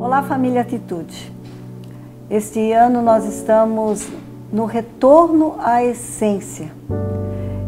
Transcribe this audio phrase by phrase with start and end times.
[0.00, 1.32] Olá, família Atitude.
[2.30, 4.08] Este ano nós estamos
[4.52, 6.70] no retorno à essência.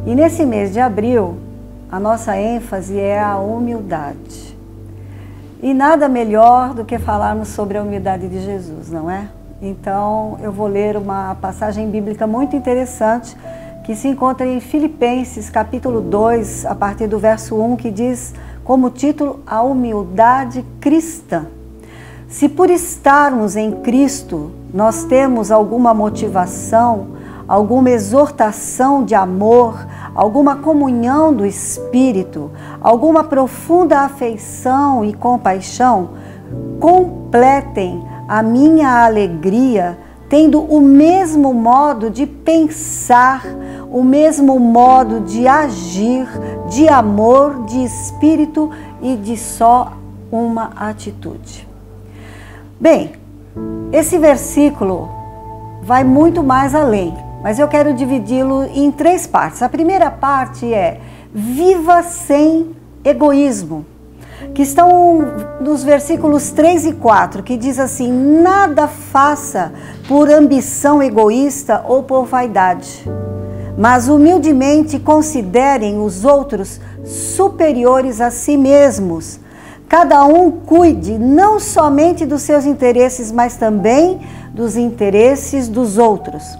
[0.06, 1.38] E nesse mês de abril,
[1.90, 4.56] a nossa ênfase é a humildade.
[5.60, 9.28] E nada melhor do que falarmos sobre a humildade de Jesus, não é?
[9.60, 13.36] Então, eu vou ler uma passagem bíblica muito interessante
[13.82, 18.88] que se encontra em Filipenses, capítulo 2, a partir do verso 1, que diz como
[18.88, 21.46] título A Humildade Cristã.
[22.30, 27.08] Se por estarmos em Cristo nós temos alguma motivação,
[27.48, 32.48] alguma exortação de amor, alguma comunhão do Espírito,
[32.80, 36.10] alguma profunda afeição e compaixão,
[36.78, 43.42] completem a minha alegria tendo o mesmo modo de pensar,
[43.90, 46.28] o mesmo modo de agir,
[46.68, 48.70] de amor, de espírito
[49.02, 49.94] e de só
[50.30, 51.69] uma atitude.
[52.80, 53.12] Bem,
[53.92, 55.10] esse versículo
[55.82, 59.62] vai muito mais além, mas eu quero dividi-lo em três partes.
[59.62, 60.98] A primeira parte é:
[61.30, 63.84] viva sem egoísmo,
[64.54, 65.18] que estão
[65.60, 69.74] nos versículos 3 e 4, que diz assim: nada faça
[70.08, 73.04] por ambição egoísta ou por vaidade,
[73.76, 79.38] mas humildemente considerem os outros superiores a si mesmos
[79.90, 84.20] Cada um cuide não somente dos seus interesses, mas também
[84.54, 86.56] dos interesses dos outros.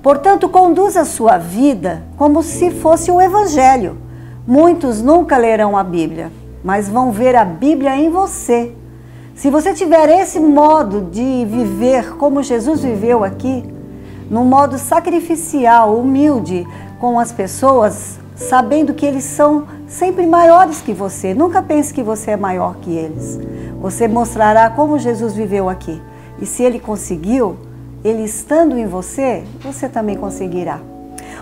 [0.00, 3.98] Portanto, conduza a sua vida como se fosse o Evangelho.
[4.46, 6.30] Muitos nunca lerão a Bíblia,
[6.62, 8.72] mas vão ver a Bíblia em você.
[9.34, 13.64] Se você tiver esse modo de viver como Jesus viveu aqui,
[14.30, 16.64] num modo sacrificial, humilde
[17.00, 21.34] com as pessoas, sabendo que eles são sempre maiores que você.
[21.34, 23.38] Nunca pense que você é maior que eles.
[23.80, 26.00] Você mostrará como Jesus viveu aqui.
[26.40, 27.56] E se ele conseguiu,
[28.02, 30.80] ele estando em você, você também conseguirá.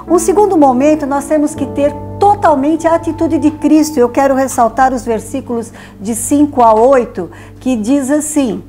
[0.09, 3.99] Um segundo momento, nós temos que ter totalmente a atitude de Cristo.
[3.99, 7.31] Eu quero ressaltar os versículos de 5 a 8,
[7.61, 8.63] que diz assim: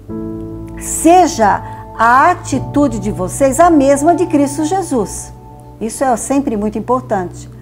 [0.79, 1.63] Seja
[1.97, 5.33] a atitude de vocês a mesma de Cristo Jesus.
[5.81, 7.58] Isso é sempre muito importante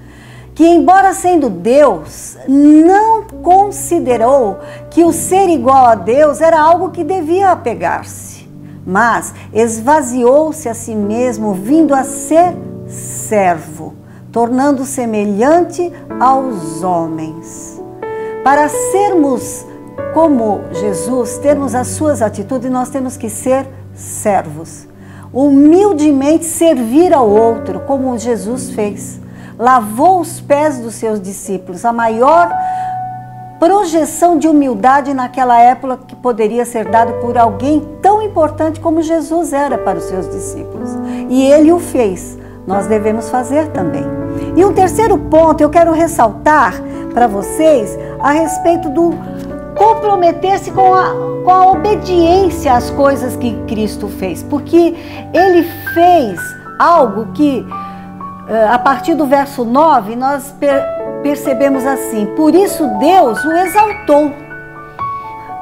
[0.58, 4.58] que, embora sendo Deus, não considerou
[4.90, 8.50] que o ser igual a Deus era algo que devia apegar-se,
[8.84, 12.58] mas esvaziou-se a si mesmo, vindo a ser
[12.88, 13.94] servo,
[14.32, 17.80] tornando semelhante aos homens.
[18.44, 19.64] Para sermos
[20.16, 24.88] como Jesus, termos as suas atitudes, nós temos que ser servos.
[25.32, 29.20] Humildemente servir ao outro, como Jesus fez
[29.58, 31.84] lavou os pés dos seus discípulos.
[31.86, 32.52] A maior
[33.60, 39.52] projeção de humildade naquela época que poderia ser dado por alguém tão importante como Jesus
[39.54, 40.92] era para os seus discípulos.
[41.30, 42.38] E ele o fez.
[42.68, 44.04] Nós devemos fazer também.
[44.56, 46.74] E um terceiro ponto eu quero ressaltar
[47.14, 49.14] para vocês a respeito do
[49.76, 51.14] comprometer-se com a,
[51.44, 54.96] com a obediência às coisas que Cristo fez, porque
[55.34, 55.64] ele
[55.94, 56.40] fez
[56.80, 57.66] algo que
[58.70, 60.56] a partir do verso 9, nós
[61.22, 64.32] percebemos assim: Por isso Deus o exaltou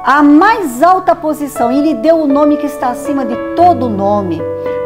[0.04, 4.40] à mais alta posição e lhe deu o nome que está acima de todo nome,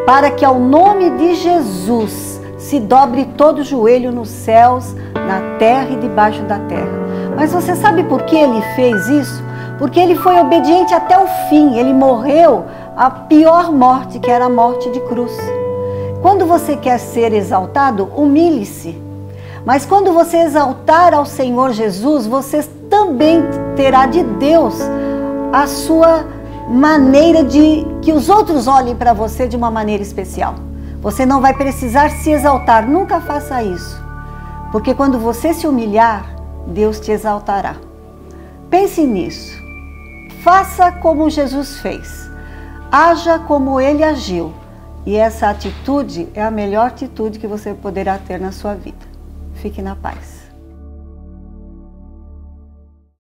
[0.06, 5.97] para que ao nome de Jesus se dobre todo joelho nos céus, na terra e
[5.97, 7.00] debaixo da terra.
[7.37, 9.44] Mas você sabe por que ele fez isso?
[9.78, 12.65] Porque ele foi obediente até o fim, ele morreu
[12.97, 15.37] a pior morte, que era a morte de cruz.
[16.22, 19.00] Quando você quer ser exaltado, humilhe-se.
[19.64, 23.42] Mas quando você exaltar ao Senhor Jesus, você também
[23.75, 24.75] terá de Deus
[25.53, 26.26] a sua
[26.69, 30.54] maneira de que os outros olhem para você de uma maneira especial.
[31.00, 33.98] Você não vai precisar se exaltar, nunca faça isso.
[34.70, 36.26] Porque quando você se humilhar,
[36.66, 37.76] Deus te exaltará.
[38.69, 39.58] Pense nisso.
[40.44, 42.31] Faça como Jesus fez.
[42.93, 44.52] Haja como ele agiu.
[45.06, 49.06] E essa atitude é a melhor atitude que você poderá ter na sua vida.
[49.55, 50.39] Fique na paz.